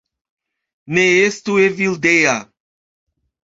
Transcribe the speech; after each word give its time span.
Ne 0.97 1.03
estu 1.27 1.59
Evildea 1.67 2.35